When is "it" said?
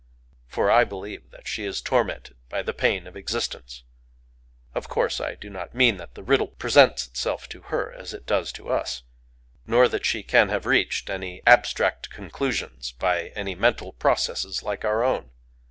8.11-8.25